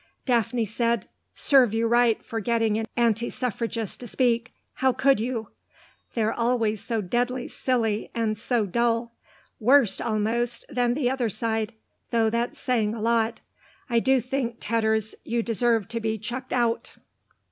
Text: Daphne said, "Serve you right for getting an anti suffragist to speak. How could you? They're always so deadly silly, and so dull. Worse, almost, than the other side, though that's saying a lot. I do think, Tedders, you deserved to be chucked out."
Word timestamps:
Daphne 0.25 0.65
said, 0.65 1.07
"Serve 1.35 1.75
you 1.75 1.85
right 1.85 2.25
for 2.25 2.39
getting 2.39 2.75
an 2.79 2.87
anti 2.97 3.29
suffragist 3.29 3.99
to 3.99 4.07
speak. 4.07 4.51
How 4.81 4.93
could 4.93 5.19
you? 5.19 5.49
They're 6.15 6.33
always 6.33 6.83
so 6.83 7.01
deadly 7.01 7.47
silly, 7.47 8.09
and 8.15 8.35
so 8.35 8.65
dull. 8.65 9.13
Worse, 9.59 10.01
almost, 10.01 10.65
than 10.67 10.95
the 10.95 11.11
other 11.11 11.29
side, 11.29 11.73
though 12.09 12.31
that's 12.31 12.57
saying 12.59 12.95
a 12.95 12.99
lot. 12.99 13.41
I 13.91 13.99
do 13.99 14.19
think, 14.21 14.57
Tedders, 14.59 15.13
you 15.23 15.43
deserved 15.43 15.91
to 15.91 15.99
be 15.99 16.17
chucked 16.17 16.51
out." 16.51 16.93